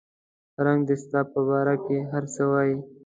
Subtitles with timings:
[0.65, 2.77] رنګ دې ستا په باره کې هر څه وایي